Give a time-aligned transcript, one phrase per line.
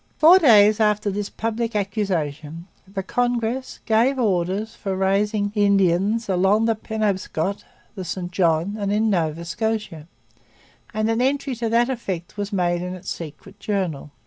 [0.17, 6.73] Four days after this public accusation the Congress gave orders for raising Indians along 'the
[6.73, 10.07] Penobscot, the St John, and in Nova Scotia';
[10.91, 14.09] and an entry to that effect was made in its Secret Journal.